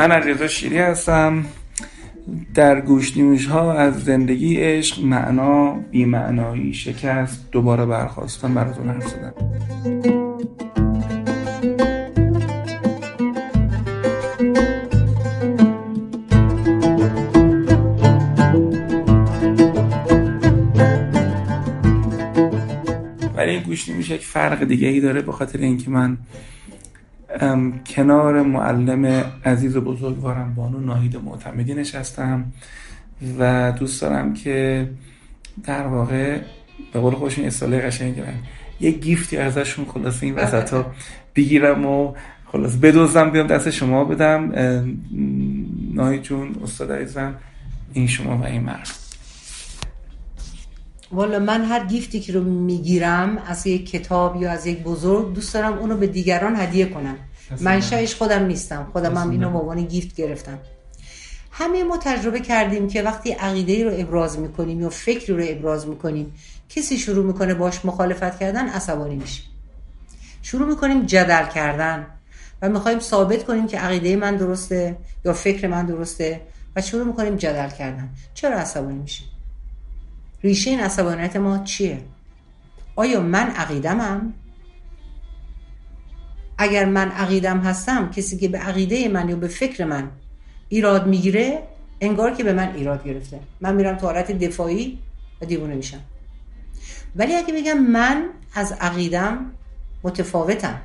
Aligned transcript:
من 0.00 0.12
علیرضا 0.12 0.48
شیری 0.48 0.78
هستم. 0.78 1.44
در 2.54 2.80
گوش 2.80 3.16
ها 3.46 3.72
از 3.72 4.04
زندگی 4.04 4.56
عشق 4.56 5.04
معنا 5.04 5.72
بیمعنایی 5.72 6.74
شکست. 6.74 7.50
دوباره 7.52 7.86
برخواستم 7.86 8.54
براتون 8.54 8.88
حرف 8.88 9.08
زدم. 9.08 9.34
ولی 23.36 23.60
گوش 23.60 23.88
یک 23.88 24.26
فرق 24.26 24.64
دیگه 24.64 24.88
ای 24.88 25.00
داره 25.00 25.22
به 25.22 25.32
خاطر 25.32 25.58
اینکه 25.58 25.90
من 25.90 26.18
کنار 27.86 28.42
معلم 28.42 29.24
عزیز 29.44 29.76
و 29.76 29.80
بزرگوارم 29.80 30.54
بانو 30.54 30.80
ناهید 30.80 31.16
معتمدی 31.16 31.74
نشستم 31.74 32.52
و 33.38 33.72
دوست 33.72 34.02
دارم 34.02 34.34
که 34.34 34.88
در 35.64 35.86
واقع 35.86 36.40
به 36.92 37.00
قول 37.00 37.14
خوشین 37.14 37.46
اصطلاح 37.46 37.80
قشنگ 37.80 38.22
یه 38.80 38.90
گیفتی 38.90 39.36
ازشون 39.36 39.84
خلاص 39.84 40.22
این 40.22 40.34
وسط 40.34 40.72
ها 40.72 40.86
بگیرم 41.36 41.86
و 41.86 42.14
خلاص 42.52 42.74
بدوزم 42.76 43.30
بیام 43.30 43.46
دست 43.46 43.70
شما 43.70 44.04
بدم. 44.04 44.52
ناهید 45.94 46.22
جون 46.22 46.56
استاد 46.62 46.92
عزیزم 46.92 47.34
این 47.92 48.06
شما 48.06 48.38
و 48.38 48.44
این 48.44 48.62
مرد. 48.62 48.88
والا 51.12 51.38
من 51.38 51.64
هر 51.64 51.86
گیفتی 51.86 52.20
که 52.20 52.32
رو 52.32 52.44
می‌گیرم 52.44 53.38
از 53.46 53.66
یک 53.66 53.90
کتاب 53.90 54.42
یا 54.42 54.50
از 54.50 54.66
یک 54.66 54.82
بزرگ 54.82 55.34
دوست 55.34 55.54
دارم 55.54 55.78
اونو 55.78 55.96
به 55.96 56.06
دیگران 56.06 56.56
هدیه 56.56 56.86
کنم. 56.86 57.16
منشأش 57.60 58.14
خودم 58.14 58.46
نیستم. 58.46 58.88
خودم 58.92 59.16
هم 59.16 59.30
اینو 59.30 59.50
به 59.50 59.58
عنوان 59.58 59.82
گیفت 59.82 60.16
گرفتم. 60.16 60.58
همه 61.50 61.84
ما 61.84 61.96
تجربه 61.96 62.40
کردیم 62.40 62.88
که 62.88 63.02
وقتی 63.02 63.32
عقیده 63.32 63.84
رو 63.84 63.90
ابراز 63.94 64.38
می‌کنیم 64.38 64.80
یا 64.80 64.90
فکری 64.90 65.36
رو 65.36 65.44
ابراز 65.48 65.88
می‌کنیم 65.88 66.34
کسی 66.68 66.98
شروع 66.98 67.24
می‌کنه 67.24 67.54
باش 67.54 67.84
مخالفت 67.84 68.38
کردن 68.38 68.68
عصبانی 68.68 69.16
میشیم. 69.16 69.44
شروع 70.42 70.68
می‌کنیم 70.68 71.06
جدل 71.06 71.46
کردن 71.46 72.06
و 72.62 72.68
می‌خوایم 72.68 72.98
ثابت 72.98 73.44
کنیم 73.44 73.66
که 73.66 73.78
عقیده 73.78 74.16
من 74.16 74.36
درسته 74.36 74.96
یا 75.24 75.32
فکر 75.32 75.68
من 75.68 75.86
درسته 75.86 76.40
و 76.76 76.82
شروع 76.82 77.06
می‌کنیم 77.06 77.36
جدل 77.36 77.70
کردن. 77.70 78.08
چرا 78.34 78.58
عصبانی 78.58 78.98
میشیم؟ 78.98 79.26
ریشه 80.42 80.70
این 80.70 80.80
عصبانیت 80.80 81.36
ما 81.36 81.58
چیه؟ 81.58 82.02
آیا 82.96 83.20
من 83.20 83.46
عقیدمم 83.46 84.34
اگر 86.62 86.84
من 86.84 87.08
عقیدم 87.08 87.60
هستم 87.60 88.10
کسی 88.10 88.38
که 88.38 88.48
به 88.48 88.58
عقیده 88.58 89.08
من 89.08 89.28
یا 89.28 89.36
به 89.36 89.48
فکر 89.48 89.84
من 89.84 90.10
ایراد 90.68 91.06
می‌گیره 91.06 91.62
انگار 92.00 92.34
که 92.34 92.44
به 92.44 92.52
من 92.52 92.74
ایراد 92.74 93.04
گرفته. 93.04 93.40
من 93.60 93.74
میرم 93.74 93.96
تو 93.96 94.06
حالت 94.06 94.32
دفاعی 94.32 94.98
و 95.40 95.44
دیوونه 95.44 95.74
میشم. 95.74 96.00
ولی 97.16 97.34
اگه 97.34 97.54
بگم 97.54 97.78
من 97.78 98.24
از 98.54 98.72
عقیدم 98.72 99.52
متفاوتم 100.02 100.80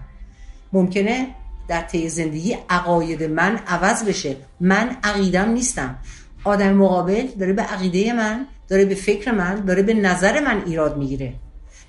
ممکنه 0.73 1.27
در 1.67 1.81
طی 1.81 2.09
زندگی 2.09 2.57
عقاید 2.69 3.23
من 3.23 3.59
عوض 3.67 4.03
بشه. 4.03 4.35
من 4.59 4.97
عقیدم 5.03 5.49
نیستم. 5.49 5.95
آدم 6.43 6.73
مقابل 6.73 7.27
داره 7.39 7.53
به 7.53 7.61
عقیده 7.61 8.13
من 8.13 8.47
داره 8.67 8.85
به 8.85 8.95
فکر 8.95 9.31
من 9.31 9.55
داره 9.55 9.81
به 9.83 9.93
نظر 9.93 10.39
من 10.39 10.61
ایراد 10.65 10.97
می‌گیره. 10.97 11.33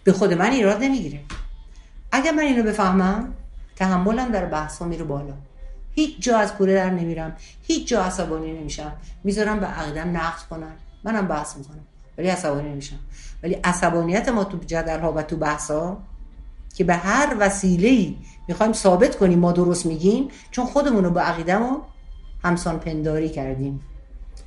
به 0.05 0.13
خود 0.13 0.33
من 0.33 0.51
ایراد 0.51 0.83
نمی‌گیره. 0.85 1.21
اگر 2.13 2.33
من 2.33 2.43
اینو 2.43 2.63
بفهمم 2.63 3.35
تحملم 3.77 4.29
در 4.29 4.45
بحث 4.45 4.79
ها 4.79 4.89
میره 4.89 5.05
بالا. 5.05 5.35
هیچ 5.93 6.21
جا 6.21 6.39
از 6.39 6.55
کوره 6.55 6.75
در 6.75 6.91
نمیرم 6.91 7.37
هیچ 7.63 7.89
جا 7.89 8.03
عصبانی 8.03 8.53
نمیشم. 8.53 8.93
می‌ذارم 9.25 9.61
به 9.61 9.67
عقیدم 9.67 10.17
نقد 10.17 10.41
کنن. 10.51 10.73
منم 11.05 11.29
بحث 11.29 11.57
می‌کنم 11.57 11.85
ولی 12.19 12.29
عصبانی 12.29 12.69
نمیشم. 12.69 12.99
ولی 13.43 13.55
عصبانیت 13.55 14.29
ما 14.29 14.45
تو 14.45 14.59
جدل 14.59 15.01
ها 15.01 15.13
و 15.13 15.23
تو 15.23 15.37
بحث 15.37 15.71
ها 15.71 16.03
که 16.75 16.85
به 16.85 16.95
هر 16.95 17.37
وسیله 17.41 17.89
ای 17.89 18.17
می‌خوایم 18.49 18.73
ثابت 18.73 19.17
کنیم 19.17 19.39
ما 19.39 19.53
درست 19.53 19.87
میگیم 19.87 20.29
چون 20.51 20.67
خودمون 20.67 21.05
رو 21.05 21.11
با 21.11 21.21
عقیدمون 21.21 21.81
همسان 22.45 22.79
پنداری 22.79 23.29
کردیم. 23.29 23.81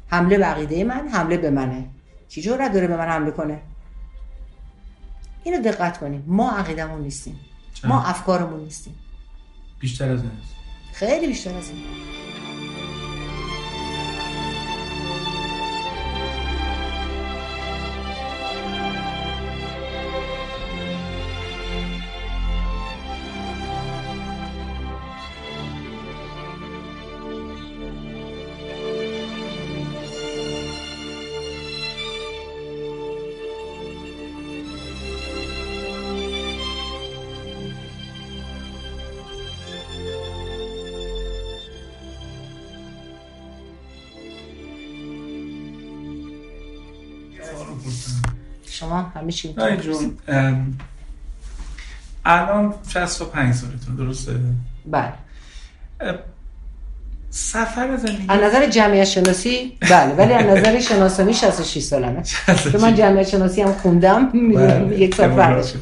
حمله 0.07 0.38
به 0.38 0.46
عقیده 0.46 0.84
من 0.84 1.07
حمله 1.07 1.38
به 1.38 1.50
منه. 1.50 1.85
کی 2.29 2.41
جرأت 2.41 2.73
داره 2.73 2.88
به 2.88 2.97
من 2.97 3.06
حمله 3.06 3.31
کنه؟ 3.31 3.61
اینو 5.44 5.61
دقت 5.61 5.97
کنیم. 5.97 6.23
ما 6.28 6.51
عقیدمون 6.51 7.01
نیستیم. 7.01 7.40
ما 7.84 8.03
افکارمون 8.03 8.59
نیستیم. 8.59 8.96
بیشتر 9.79 10.09
از 10.12 10.22
این 10.22 10.31
خیلی 10.94 11.28
بیشتر 11.28 11.57
از 11.57 11.69
این. 11.69 12.19
شما 48.69 49.01
همه 49.01 49.31
چی 49.31 49.56
جون 49.81 50.17
الان 52.25 52.73
65 52.88 53.56
سالتون 53.56 53.95
درسته؟ 53.95 54.40
بله. 54.85 55.13
سفر 57.29 57.97
زندگی 57.97 58.25
از 58.29 58.41
نظر 58.41 58.69
جمعیت 58.69 59.03
شناسی 59.03 59.78
بله 59.81 60.13
ولی 60.13 60.34
از 60.34 60.45
نظر 60.57 60.79
شناسانی 60.90 61.34
66 61.34 61.84
سالمه. 61.84 62.23
که 62.72 62.78
من 62.78 62.95
جمعیت 62.95 63.28
شناسی 63.28 63.62
هم 63.62 63.73
خوندم 63.73 64.29
بله. 64.29 65.00
یک 65.00 65.16
سال 65.16 65.35
فرقش 65.35 65.73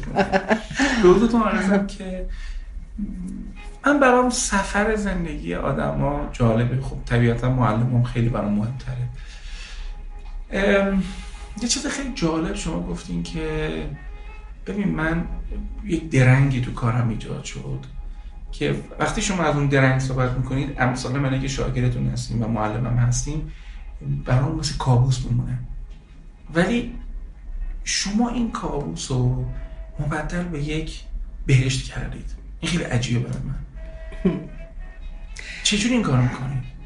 دوزتون 1.02 1.42
عرضم 1.42 1.86
که 1.86 2.26
من 3.86 4.00
برام 4.00 4.30
سفر 4.30 4.96
زندگی 4.96 5.54
آدم 5.54 6.00
ها 6.00 6.28
جالبه. 6.32 6.82
خب 6.82 6.96
طبیعتا 7.06 7.50
معلمم 7.50 8.02
خیلی 8.02 8.28
برام 8.28 8.52
مهمتره. 8.52 9.08
یه 11.62 11.68
چیز 11.68 11.86
خیلی 11.86 12.12
جالب 12.14 12.54
شما 12.54 12.82
گفتین 12.82 13.22
که 13.22 13.70
ببین 14.66 14.88
من 14.88 15.24
یک 15.84 16.10
درنگی 16.10 16.60
تو 16.60 16.72
کارم 16.72 17.08
ایجاد 17.08 17.44
شد 17.44 17.84
که 18.52 18.74
وقتی 18.98 19.22
شما 19.22 19.42
از 19.42 19.56
اون 19.56 19.66
درنگ 19.66 20.00
صحبت 20.00 20.32
می‌کنید 20.32 20.74
امثال 20.78 21.18
من 21.18 21.40
که 21.40 21.48
شاگردتون 21.48 22.08
هستیم 22.08 22.42
و 22.42 22.48
معلمم 22.48 22.96
هستیم 22.96 23.52
برام 24.24 24.58
مثل 24.58 24.76
کابوس 24.76 25.18
بمونه 25.18 25.58
ولی 26.54 26.94
شما 27.84 28.28
این 28.28 28.50
کابوس 28.50 29.10
رو 29.10 29.46
مبدل 30.00 30.42
به 30.42 30.62
یک 30.62 31.00
بهشت 31.46 31.92
کردید. 31.92 32.30
این 32.60 32.70
خیلی 32.70 32.84
عجیبه 32.84 33.28
برای 33.28 33.42
من. 33.42 33.58
چجوری 35.62 35.94
این 35.94 36.02
کار 36.02 36.20
می‌کنید؟ 36.20 36.77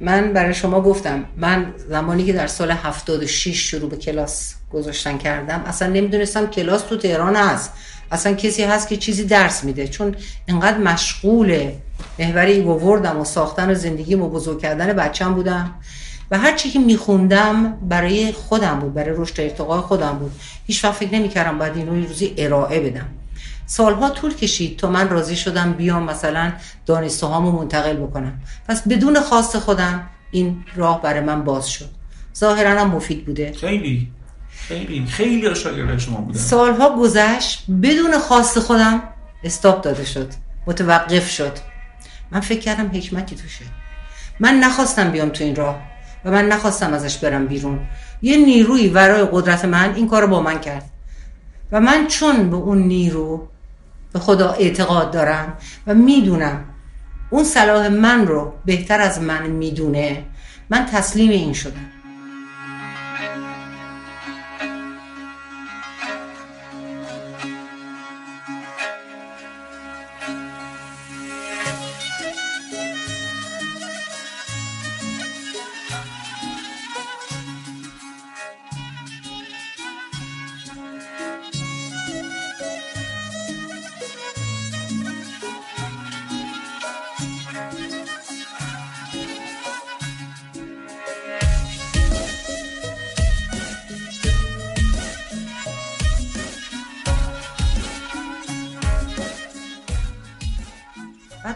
من 0.00 0.32
برای 0.32 0.54
شما 0.54 0.80
گفتم 0.80 1.24
من 1.36 1.74
زمانی 1.88 2.24
که 2.24 2.32
در 2.32 2.46
سال 2.46 2.70
76 2.70 3.70
شروع 3.70 3.90
به 3.90 3.96
کلاس 3.96 4.54
گذاشتن 4.72 5.18
کردم 5.18 5.62
اصلا 5.66 5.88
نمی‌دونستم 5.88 6.46
کلاس 6.46 6.82
تو 6.82 6.96
تهران 6.96 7.36
هست. 7.36 7.72
اصلا 8.10 8.34
کسی 8.34 8.62
هست 8.62 8.88
که 8.88 8.96
چیزی 8.96 9.24
درس 9.24 9.64
میده 9.64 9.88
چون 9.88 10.14
انقدر 10.48 10.78
مشغول 10.78 11.70
محوری 12.18 12.60
وردم 12.60 13.20
و 13.20 13.24
ساختن 13.24 13.74
زندگی 13.74 14.14
و 14.14 14.28
بزرگ 14.28 14.60
کردن 14.60 14.92
بچم 14.92 15.34
بودم. 15.34 15.74
و 16.30 16.38
هر 16.38 16.56
چی 16.56 16.70
که 16.70 16.78
میخوندم 16.78 17.78
برای 17.88 18.32
خودم 18.32 18.78
بود 18.78 18.94
برای 18.94 19.14
رشد 19.16 19.40
ارتقای 19.40 19.80
خودم 19.80 20.18
بود. 20.18 20.32
هیچ 20.66 20.86
فکر 20.86 21.14
نمی‌کردم 21.14 21.58
باید 21.58 21.76
اینو 21.76 22.06
روزی 22.06 22.34
ارائه 22.38 22.80
بدم. 22.80 23.06
سالها 23.68 24.10
طول 24.10 24.34
کشید 24.34 24.78
تا 24.78 24.90
من 24.90 25.08
راضی 25.08 25.36
شدم 25.36 25.72
بیام 25.72 26.02
مثلا 26.02 26.52
دانستهامو 26.86 27.52
منتقل 27.52 27.96
بکنم. 27.96 28.40
پس 28.68 28.88
بدون 28.88 29.20
خواست 29.20 29.58
خودم 29.58 30.06
این 30.30 30.64
راه 30.76 31.02
برای 31.02 31.20
من 31.20 31.44
باز 31.44 31.68
شد. 31.68 31.90
ظاهرا 32.36 32.80
هم 32.80 32.90
مفید 32.90 33.26
بوده. 33.26 33.52
خیلی 33.52 34.12
خیلی 34.50 35.06
خیلی 35.06 35.54
شاگرد 35.54 35.98
شما 35.98 36.20
بودن. 36.20 36.38
سالها 36.38 36.96
گذشت 36.96 37.64
بدون 37.82 38.18
خواست 38.18 38.58
خودم 38.58 39.02
استاپ 39.44 39.82
داده 39.82 40.04
شد 40.04 40.28
متوقف 40.66 41.30
شد. 41.30 41.52
من 42.30 42.40
فکر 42.40 42.60
کردم 42.60 42.90
حکمتی 42.94 43.36
توشه. 43.36 43.64
من 44.40 44.54
نخواستم 44.54 45.10
بیام 45.10 45.28
تو 45.28 45.44
این 45.44 45.56
راه 45.56 45.80
و 46.24 46.30
من 46.30 46.44
نخواستم 46.48 46.92
ازش 46.92 47.18
برم 47.18 47.46
بیرون. 47.46 47.80
یه 48.22 48.36
نیروی 48.36 48.88
ورای 48.88 49.28
قدرت 49.32 49.64
من 49.64 49.94
این 49.94 50.08
کار 50.08 50.26
با 50.26 50.42
من 50.42 50.60
کرد. 50.60 50.90
و 51.72 51.80
من 51.80 52.06
چون 52.06 52.50
به 52.50 52.56
اون 52.56 52.78
نیرو 52.78 53.48
به 54.12 54.18
خدا 54.18 54.52
اعتقاد 54.52 55.10
دارم 55.10 55.52
و 55.86 55.94
می‌دونم 55.94 56.64
اون 57.30 57.44
صلاح 57.44 57.88
من 57.88 58.26
رو 58.26 58.52
بهتر 58.64 59.00
از 59.00 59.20
من 59.20 59.46
می‌دونه. 59.46 60.24
من 60.70 60.86
تسلیم 60.92 61.30
این 61.30 61.52
شدم. 61.52 61.97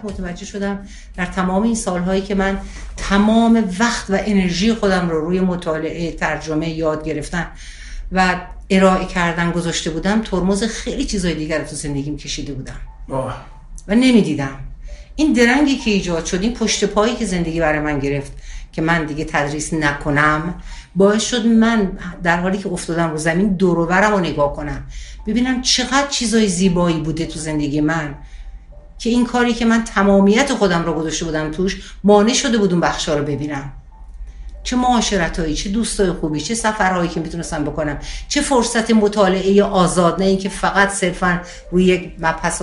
متوجه 0.04 0.46
شدم 0.46 0.86
در 1.16 1.26
تمام 1.26 1.62
این 1.62 1.74
سالهایی 1.74 2.22
که 2.22 2.34
من 2.34 2.58
تمام 2.96 3.64
وقت 3.78 4.10
و 4.10 4.18
انرژی 4.24 4.74
خودم 4.74 5.08
رو 5.08 5.20
روی 5.20 5.40
مطالعه 5.40 6.12
ترجمه 6.12 6.68
یاد 6.68 7.04
گرفتن 7.04 7.46
و 8.12 8.40
ارائه 8.70 9.04
کردن 9.04 9.50
گذاشته 9.50 9.90
بودم 9.90 10.22
ترمز 10.22 10.64
خیلی 10.64 11.04
چیزای 11.04 11.34
دیگر 11.34 11.58
رو 11.58 11.64
تو 11.64 11.76
زندگیم 11.76 12.16
کشیده 12.16 12.52
بودم. 12.52 12.80
و 13.88 13.94
نمی‌دیدم. 13.94 14.58
این 15.16 15.32
درنگی 15.32 15.76
که 15.76 15.90
ایجاد 15.90 16.24
شد 16.24 16.42
این 16.42 16.54
پشت 16.54 16.84
پایی 16.84 17.16
که 17.16 17.26
زندگی 17.26 17.60
برای 17.60 17.80
من 17.80 17.98
گرفت 17.98 18.32
که 18.72 18.82
من 18.82 19.04
دیگه 19.04 19.24
تدریس 19.24 19.74
نکنم 19.74 20.54
باعث 20.96 21.22
شد 21.22 21.46
من 21.46 21.98
در 22.22 22.40
حالی 22.40 22.58
که 22.58 22.68
افتادم 22.72 23.10
رو 23.10 23.16
زمین 23.16 23.48
دوروبرم 23.48 24.12
رو 24.12 24.20
نگاه 24.20 24.56
کنم. 24.56 24.86
ببینم 25.26 25.62
چقدر 25.62 26.06
چیزای 26.06 26.48
زیبایی 26.48 27.00
بوده 27.00 27.26
تو 27.26 27.38
زندگی 27.38 27.80
من. 27.80 28.14
که 29.02 29.10
این 29.10 29.26
کاری 29.26 29.54
که 29.54 29.64
من 29.64 29.84
تمامیت 29.84 30.52
خودم 30.52 30.84
رو 30.84 30.92
گذاشته 30.92 31.24
بودم 31.24 31.50
توش 31.50 31.92
مانع 32.04 32.32
شده 32.32 32.58
بود 32.58 32.72
اون 32.72 32.80
بخشا 32.80 33.18
رو 33.18 33.24
ببینم. 33.24 33.72
چه 34.62 34.76
معاشرتایی 34.76 35.54
چه 35.54 35.70
دوستای 35.70 36.12
خوبی 36.12 36.40
چه 36.40 36.54
سفرهایی 36.54 37.08
که 37.08 37.20
می‌تونستم 37.20 37.64
بکنم 37.64 37.98
چه 38.28 38.40
فرصت 38.40 38.90
مطالعه 38.90 39.62
آزاد 39.62 40.18
نه 40.18 40.24
اینکه 40.24 40.48
فقط 40.48 40.90
صرفا 40.90 41.40
روی 41.70 41.84
یک 41.84 42.12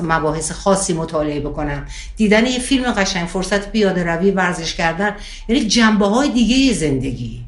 مباحث 0.04 0.52
خاصی 0.52 0.94
مطالعه 0.94 1.40
بکنم. 1.40 1.86
دیدن 2.18 2.46
یه 2.46 2.60
فیلم 2.60 2.92
قشنگ 2.92 3.28
فرصت 3.28 3.72
پیاده 3.72 4.04
روی 4.04 4.32
ورزش 4.32 4.76
کردن 4.76 5.16
یعنی 5.48 5.68
جنبه 5.68 6.06
های 6.06 6.30
دیگه 6.30 6.74
زندگی. 6.74 7.46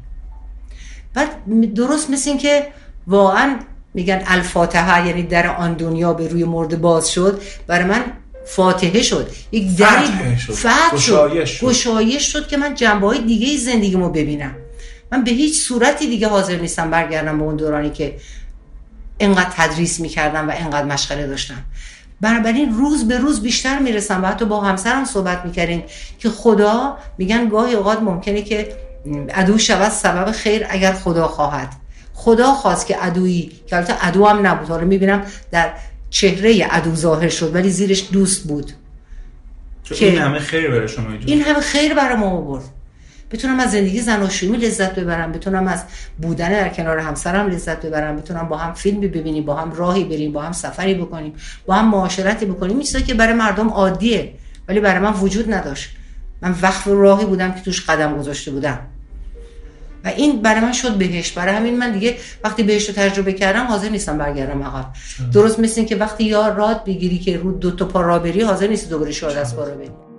بعد 1.14 1.28
درست 1.74 2.10
مثل 2.10 2.30
این 2.30 2.38
که 2.38 2.66
واقعا 3.06 3.58
میگن 3.94 4.22
الفاتحه 4.26 5.06
یعنی 5.06 5.22
در 5.22 5.56
آن 5.56 5.74
دنیا 5.74 6.12
به 6.12 6.28
روی 6.28 6.44
مرده 6.44 6.76
باز 6.76 7.10
شد. 7.10 7.42
برای 7.66 7.84
من 7.84 8.04
فاتحه 8.46 9.02
شد. 9.02 9.30
یک 9.52 9.76
دری 9.76 10.36
فتح 10.52 10.96
شد. 10.96 11.32
گشایش 11.62 12.32
شد. 12.32 12.48
که 12.48 12.56
من 12.56 12.74
جنبه 12.74 13.06
های 13.06 13.18
دیگه 13.18 13.56
زندگیمو 13.56 14.08
ببینم. 14.08 14.54
من 15.12 15.24
به 15.24 15.30
هیچ 15.30 15.60
صورتی 15.60 16.06
دیگه 16.06 16.28
حاضر 16.28 16.56
نیستم 16.56 16.90
برگردم 16.90 17.38
به 17.38 17.44
اون 17.44 17.56
دورانی 17.56 17.90
که 17.90 18.16
انقدر 19.20 19.50
تدریس 19.56 20.00
می‌کردم 20.00 20.48
و 20.48 20.52
انقدر 20.56 20.86
مشغله 20.86 21.26
داشتم. 21.26 21.64
بنابراین 22.20 22.74
روز 22.74 23.08
به 23.08 23.18
روز 23.18 23.42
بیشتر 23.42 23.78
می‌رسم 23.78 24.24
و 24.24 24.26
حتی 24.26 24.44
با 24.44 24.60
همسرم 24.60 25.04
صحبت 25.04 25.44
می‌کردیم 25.44 25.82
که 26.18 26.30
خدا 26.30 26.98
میگن 27.18 27.48
گاهی 27.48 27.74
اوقات 27.74 28.00
ممکنه 28.00 28.42
که 28.42 28.76
عدو 29.34 29.58
شود 29.58 29.90
سبب 29.90 30.32
خیر 30.32 30.66
اگر 30.70 30.92
خدا 30.92 31.28
خواهد. 31.28 31.72
خدا 32.14 32.54
خواست 32.54 32.86
که 32.86 32.96
عدویی 32.96 33.52
که 33.66 33.76
البته 33.76 33.92
عدو 33.92 34.26
هم 34.26 34.46
نبود. 34.46 34.68
حالا 34.68 34.84
می‌بینم 34.84 35.22
در 35.50 35.72
چهره 36.12 36.64
عدو 36.64 36.94
ظاهر 36.94 37.28
شد 37.28 37.54
ولی 37.54 37.70
زیرش 37.70 38.08
دوست 38.12 38.48
بود. 38.48 38.72
که 39.84 40.06
این 40.06 40.18
همه 40.18 40.38
خیر 40.38 40.70
برای 40.70 40.88
شما 40.88 41.06
این 41.26 41.42
همه 41.42 41.60
خیر 41.60 41.94
برای 41.94 42.16
ما 42.16 42.30
آورد. 42.30 42.64
بتونم 43.30 43.60
از 43.60 43.70
زندگی 43.70 44.00
زناشویی 44.00 44.52
لذت 44.52 44.94
ببرم 44.94 45.32
بتونم 45.32 45.68
از 45.68 45.84
بودن 46.18 46.50
در 46.50 46.68
کنار 46.68 46.98
همسرم 46.98 47.46
لذت 47.46 47.86
ببرم 47.86 48.16
بتونم 48.16 48.48
با 48.48 48.56
هم 48.56 48.74
فیلم 48.74 49.00
ببینیم 49.00 49.44
با 49.44 49.54
هم 49.54 49.72
راهی 49.72 50.04
بریم 50.04 50.32
با 50.32 50.42
هم 50.42 50.52
سفری 50.52 50.94
بکنیم 50.94 51.32
با 51.66 51.74
هم 51.74 51.88
معاشرتی 51.88 52.46
بکنیم. 52.46 52.78
این 52.78 53.02
که 53.02 53.14
برای 53.14 53.34
مردم 53.34 53.68
عادیه 53.68 54.34
ولی 54.68 54.80
برای 54.80 55.00
من 55.00 55.12
وجود 55.12 55.52
نداشت. 55.52 55.90
من 56.42 56.54
وقت 56.62 56.88
راهی 56.88 57.24
بودم 57.24 57.52
که 57.52 57.60
توش 57.60 57.90
قدم 57.90 58.18
گذاشته 58.18 58.50
بودم. 58.50 58.78
و 60.04 60.08
این 60.08 60.42
برای 60.42 60.60
من 60.60 60.72
شد 60.72 60.94
بهشت. 60.94 61.34
برای 61.34 61.54
همین 61.54 61.78
من 61.78 61.92
دیگه 61.92 62.16
وقتی 62.44 62.62
بهشت 62.62 62.88
رو 62.88 62.94
تجربه 62.94 63.32
کردم 63.32 63.66
حاضر 63.66 63.88
نیستم 63.88 64.18
برگردم 64.18 64.62
عقب. 64.62 64.86
درست 65.32 65.60
مثل 65.60 65.84
که 65.84 65.96
وقتی 65.96 66.24
یار 66.24 66.52
راد 66.52 66.84
بگیری 66.84 67.18
که 67.18 67.36
رو 67.36 67.52
دو 67.52 67.70
تا 67.70 67.84
پا 67.84 68.00
را 68.00 68.18
بری 68.18 68.40
حاضر 68.40 68.66
نیستی 68.66 68.90
دوباره 68.90 69.12
شاد 69.12 69.36
از 69.36 69.56
پا 69.56 69.64
را 69.64 69.74
بری. 69.74 70.11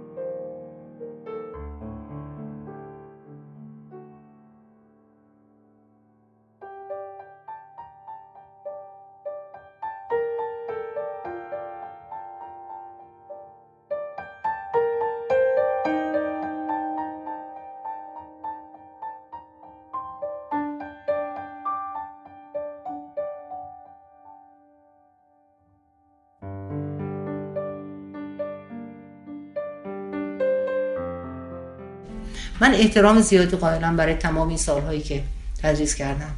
من 32.64 32.74
احترام 32.74 33.22
زیادی 33.22 33.56
قائلم 33.56 33.96
برای 33.96 34.14
تمام 34.14 34.48
این 34.48 34.58
سالهایی 34.58 35.02
که 35.02 35.24
تدریس 35.64 35.96
کردم. 35.96 36.36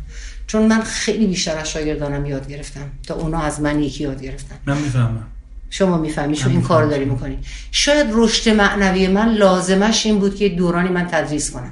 چون 0.47 0.67
من 0.67 0.81
خیلی 0.81 1.27
بیشتر 1.27 1.57
از 1.57 1.69
شاگردانم 1.69 2.25
یاد 2.25 2.47
گرفتم 2.47 2.89
تا 3.07 3.15
اونا 3.15 3.39
از 3.39 3.61
من 3.61 3.83
یکی 3.83 4.03
یاد 4.03 4.21
گرفتن. 4.21 4.55
من 4.65 4.77
می‌فهمم. 4.77 5.27
شما 5.69 5.97
می‌فهمی 5.97 6.35
چون 6.35 6.51
این 6.51 6.61
کار 6.61 6.85
داری 6.85 7.05
می‌کنی. 7.05 7.39
شاید 7.71 8.07
رشد 8.11 8.49
معنوی 8.49 9.07
من 9.07 9.29
لازمش 9.29 10.05
این 10.05 10.19
بود 10.19 10.35
که 10.35 10.49
دورانی 10.49 10.89
من 10.89 11.07
تدریس 11.07 11.51
کنم. 11.51 11.71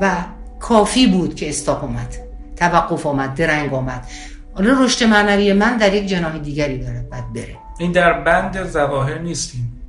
و 0.00 0.24
کافی 0.60 1.06
بود 1.06 1.34
که 1.34 1.48
استاپ 1.48 1.84
اومد 1.84 2.14
توقف 2.56 3.06
آمد 3.06 3.34
درنگ 3.34 3.74
آمد 3.74 4.06
حالا 4.54 4.84
رشد 4.84 5.04
معنوی 5.04 5.52
من 5.52 5.76
در 5.76 5.94
یک 5.94 6.06
جناح 6.06 6.38
دیگری 6.38 6.78
داره 6.78 7.06
بعد 7.10 7.32
بره. 7.32 7.56
این 7.78 7.92
در 7.92 8.12
بند 8.12 8.66
زواهر 8.66 9.18
نیستیم. 9.18 9.82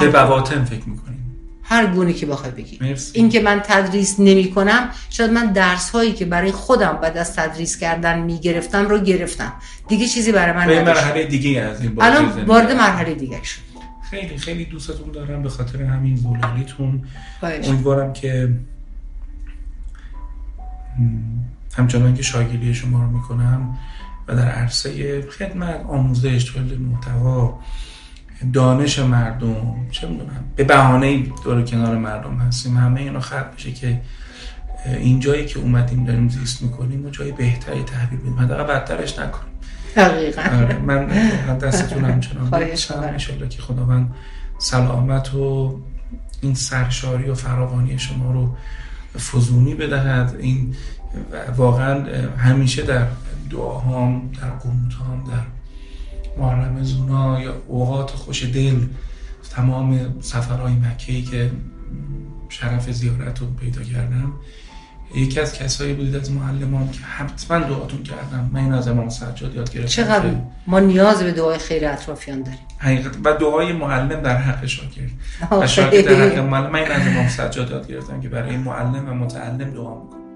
به 0.00 0.08
بواطن 0.08 0.64
فکر 0.64 0.88
می‌کنیم. 0.88 1.27
هر 1.68 1.86
گونه 1.86 2.12
که 2.12 2.26
بخوای 2.26 2.50
بگی. 2.50 2.78
این 3.12 3.28
که 3.28 3.40
من 3.40 3.60
تدریس 3.64 4.16
نمی 4.18 4.50
کنم 4.50 4.90
شاید 5.10 5.30
من 5.30 5.52
درس 5.52 5.90
هایی 5.90 6.12
که 6.12 6.24
برای 6.24 6.52
خودم 6.52 6.98
بعد 7.02 7.16
از 7.16 7.36
تدریس 7.36 7.78
کردن 7.78 8.22
می 8.22 8.38
گرفتم 8.38 8.88
رو 8.88 8.98
گرفتم. 8.98 9.52
دیگه 9.88 10.06
چیزی 10.06 10.32
برای 10.32 10.56
من 10.56 10.66
به 10.66 10.82
مرحله 10.82 11.24
دیگه 11.24 11.60
از 11.60 11.80
این 11.80 12.02
الان 12.02 12.44
وارد 12.44 12.72
مرحله 12.72 13.14
دیگه 13.14 13.44
شد. 13.44 13.60
خیلی 14.10 14.36
خیلی 14.36 14.64
دوستتون 14.64 15.12
دارم 15.12 15.42
به 15.42 15.48
خاطر 15.48 15.82
همین 15.82 16.16
زولالیتون 16.16 17.02
امیدوارم 17.42 18.12
که 18.12 18.54
همچنان 21.76 22.14
که 22.14 22.22
شاگردی 22.22 22.74
شما 22.74 23.02
رو 23.02 23.10
می‌کنم 23.10 23.78
و 24.28 24.36
در 24.36 24.48
عرصه 24.48 25.22
خدمت 25.22 25.84
آموزش 25.88 26.44
تولید 26.44 26.80
محتوا 26.80 27.60
دانش 28.52 28.98
مردم 28.98 29.76
چه 29.90 30.08
می‌دونم 30.08 30.44
به 30.56 30.64
بهانه 30.64 31.22
دور 31.44 31.62
کنار 31.62 31.96
مردم 31.96 32.36
هستیم. 32.36 32.76
همه 32.76 33.00
اینا 33.00 33.20
خلق 33.20 33.54
بشه 33.54 33.72
که 33.72 34.00
این 34.86 35.20
جایی 35.20 35.46
که 35.46 35.58
اومدیم 35.58 36.04
داریم 36.04 36.28
زیست 36.28 36.62
می‌کنیم 36.62 37.06
و 37.06 37.10
جای 37.10 37.32
بهتری 37.32 37.82
تحویل 37.82 38.20
بدیم. 38.20 38.38
حداقل 38.38 38.64
بدترش 38.64 39.18
نکنیم. 39.18 39.52
دقیقا. 39.96 40.42
آره، 40.42 40.78
من 40.78 41.06
دستتون 41.58 42.04
همچنان 42.04 42.54
ان 42.54 43.48
که 43.48 43.62
خداوند 43.62 44.14
سلامت 44.58 45.34
و 45.34 45.78
این 46.40 46.54
سرشاری 46.54 47.30
و 47.30 47.34
فراوانی 47.34 47.98
شما 47.98 48.32
رو 48.32 48.56
فزونی 49.18 49.74
بدهد. 49.74 50.36
این 50.38 50.74
واقعا 51.56 52.04
همیشه 52.36 52.82
در 52.82 53.06
دعاهام 53.50 54.32
در 54.42 54.50
قنوتهام 54.50 55.24
در 55.24 55.57
محرم 56.38 56.82
زونا 56.82 57.40
یا 57.40 57.54
اوقات 57.66 58.10
خوش 58.10 58.44
دل 58.44 58.80
تمام 59.50 60.20
سفرهای 60.20 60.72
مکهی 60.72 61.22
که 61.22 61.50
شرف 62.48 62.90
زیارت 62.90 63.40
رو 63.40 63.46
پیدا 63.46 63.82
کردم. 63.82 64.32
یکی 65.14 65.40
از 65.40 65.58
کسایی 65.58 65.94
بودید 65.94 66.16
از 66.16 66.30
معلمان 66.32 66.90
که 66.90 67.00
حتما 67.00 67.58
دعاتون 67.58 68.02
کردم. 68.02 68.50
من 68.52 68.60
این 68.60 68.72
از 68.72 68.88
امام 68.88 69.08
سجاد 69.08 69.54
یاد 69.54 69.72
گرفتم 69.72 70.02
چقدر؟ 70.02 70.30
ما 70.66 70.80
نیاز 70.80 71.22
به 71.22 71.32
دعای 71.32 71.58
خیر 71.58 71.88
اطرافیان 71.88 72.42
داریم. 72.42 72.60
حقیقت 72.78 73.16
و 73.24 73.32
دعای 73.32 73.72
معلم 73.72 74.20
در 74.20 74.36
حق 74.36 74.66
شاگرد 74.66 75.10
و. 75.50 75.66
شاگرد 75.66 76.04
در 76.04 76.28
حق 76.28 76.38
معلم. 76.38 76.70
من 76.70 76.78
این 76.78 76.92
از 76.92 77.06
امام 77.06 77.28
سجاد 77.28 77.70
یاد 77.70 77.88
گرفتم 77.88 78.20
که 78.20 78.28
برای 78.28 78.56
معلم 78.56 79.08
و 79.08 79.14
متعلم 79.14 79.70
دعا 79.70 79.94
می‌کنم. 79.94 80.27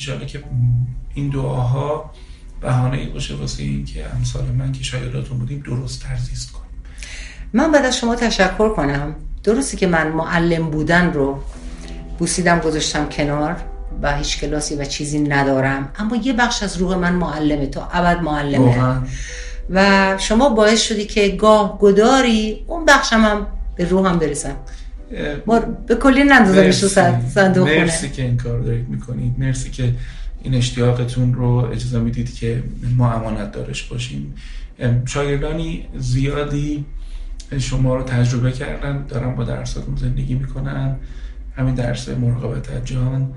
ایشالا 0.00 0.24
که 0.24 0.42
این 1.14 1.28
دعاها 1.28 2.10
بهانه 2.60 2.96
ای 2.96 3.06
باشه 3.06 3.34
واسه 3.34 3.62
این 3.62 3.84
که 3.84 4.14
امثال 4.16 4.44
من 4.44 4.72
که 4.72 4.84
شاگرداتون 4.84 5.38
بودیم 5.38 5.62
درست 5.66 6.02
ترزیست 6.02 6.52
کنیم. 6.52 6.82
من 7.52 7.72
بعد 7.72 7.84
از 7.84 7.96
شما 7.98 8.14
تشکر 8.14 8.68
کنم. 8.68 9.14
درسته 9.44 9.76
که 9.76 9.86
من 9.86 10.08
معلم 10.08 10.70
بودن 10.70 11.12
رو 11.12 11.38
بوسیدم 12.18 12.58
گذاشتم 12.58 13.08
کنار 13.08 13.56
و 14.02 14.16
هیچ 14.16 14.40
کلاسی 14.40 14.74
و 14.74 14.84
چیزی 14.84 15.18
ندارم. 15.18 15.88
اما 15.98 16.16
یه 16.16 16.32
بخش 16.32 16.62
از 16.62 16.76
روح 16.76 16.96
من 16.96 17.12
معلمه 17.14 17.66
تا 17.66 17.88
ابد 17.92 18.22
معلمه. 18.22 19.02
و 19.70 20.18
شما 20.18 20.48
باعث 20.48 20.82
شدی 20.82 21.04
که 21.04 21.28
گاه 21.28 21.78
گداری 21.78 22.64
اون 22.66 22.84
بخشم 22.84 23.20
هم 23.20 23.46
به 23.76 23.84
روحم 23.84 24.18
برسم. 24.18 24.56
ما 25.46 25.60
به 25.60 25.94
کلی 25.94 26.24
نندازمش 26.24 26.82
مرسی. 26.82 26.88
صندوق 27.34 27.68
خونه. 27.68 27.80
مرسی 27.80 28.10
که 28.10 28.22
این 28.22 28.36
کار 28.36 28.60
دارید 28.60 28.88
می‌کنید. 28.88 29.38
مرسی 29.38 29.70
که 29.70 29.94
این 30.42 30.54
اشتیاقتون 30.54 31.34
رو 31.34 31.46
اجازه 31.46 31.98
می‌دید 31.98 32.34
که 32.34 32.62
ما 32.96 33.12
امانت 33.12 33.52
دارش 33.52 33.82
باشیم. 33.82 34.34
شاگردانی 35.06 35.86
زیادی 35.98 36.84
شما 37.58 37.96
رو 37.96 38.02
تجربه 38.02 38.52
کردن 38.52 39.06
دارن 39.06 39.34
با 39.34 39.44
درساتون 39.44 39.96
زندگی 39.96 40.34
می‌کنن. 40.34 40.96
همین 41.56 41.74
درس 41.74 42.08
مراقبت 42.08 42.70
از 42.70 42.84
جان 42.84 43.32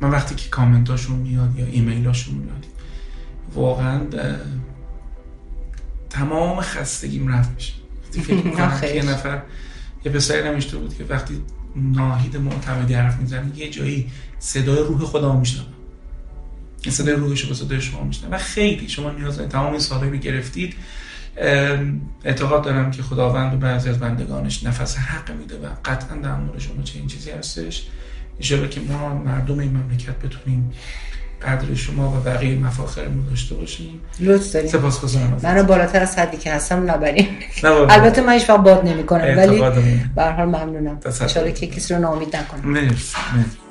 من 0.00 0.10
وقتی 0.10 0.34
که 0.34 0.48
کامنتاشون 0.50 1.16
میاد 1.16 1.58
یا 1.58 1.66
ایمیلاشون 1.66 2.34
میاد 2.34 2.66
واقعا 3.54 4.00
تمام 6.10 6.60
خستگیم 6.60 7.28
رفت 7.28 7.50
میشه. 7.54 7.72
فکر. 8.10 8.94
یه 8.96 9.04
نفر 9.04 9.42
یه 10.04 10.12
پسری 10.12 10.48
نمیشته 10.48 10.76
بود 10.76 10.96
که 10.96 11.04
وقتی 11.04 11.42
ناهید 11.76 12.36
معتمدی 12.36 12.94
حرف 12.94 13.20
می‌زنه 13.20 13.58
یه 13.58 13.70
جایی 13.70 14.10
صدای 14.38 14.78
روح 14.78 15.04
خدا 15.04 15.36
میشنم 15.36 15.64
این 16.82 16.94
صدای 16.94 17.14
روحش 17.14 17.40
رو 17.40 17.48
با 17.48 17.54
صدای 17.54 17.80
شما 17.80 18.04
میشنم 18.04 18.30
و 18.30 18.38
خیلی 18.38 18.88
شما 18.88 19.10
نیاز 19.10 19.36
دارید. 19.36 19.52
تمام 19.52 19.70
این 19.70 19.80
سالهایی 19.80 20.12
رو 20.12 20.18
گرفتید. 20.18 20.74
اعتقاد 22.24 22.64
دارم 22.64 22.90
که 22.90 23.02
خداوند 23.02 23.50
به 23.50 23.56
بعضی 23.56 23.88
از 23.88 23.98
بندگانش 23.98 24.64
نفس 24.64 24.96
حق 24.96 25.30
میده 25.30 25.56
و 25.56 25.66
قطعا 25.84 26.16
در 26.16 26.34
مورد 26.34 26.58
شما 26.58 26.82
چه 26.82 26.98
این 26.98 27.08
چیزی 27.08 27.30
هستش. 27.30 27.86
ایشالا 28.38 28.66
که 28.66 28.80
ما 28.80 29.14
مردم 29.14 29.58
این 29.58 29.76
مملکت 29.76 30.18
بتونیم 30.18 30.72
قدر 31.42 31.74
شما 31.74 32.08
و 32.08 32.20
بقیه 32.20 32.58
مفاخرمون 32.58 33.24
داشته 33.30 33.54
باشیم 33.54 34.00
لطف 34.20 34.52
داریم 34.52 34.70
سپاسگزارم. 34.70 35.40
منو 35.42 35.64
بالاتر 35.64 36.02
از 36.02 36.18
حدی 36.18 36.36
که 36.36 36.52
هستم 36.52 36.90
نبریم. 36.90 37.28
البته 37.64 38.20
من 38.20 38.32
هیچ 38.32 38.50
باد 38.50 38.88
نمی 38.88 39.04
کنم 39.04 39.36
ولی. 39.36 39.58
به 40.16 40.22
هر 40.22 40.32
حال 40.32 40.46
ممنونم. 40.46 40.98
ان 41.36 41.52
که 41.52 41.66
کسی 41.66 41.94
رو 41.94 42.00
ناامید 42.00 42.36
نکنم 42.36 42.70
مرسی 42.70 43.16
مرسی 43.36 43.67